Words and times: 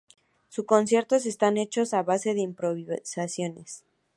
Sus 0.49 0.65
conciertos 0.65 1.27
estaban 1.27 1.57
hechos 1.57 1.93
a 1.93 2.01
base 2.01 2.33
de 2.33 2.41
improvisaciones. 2.41 3.83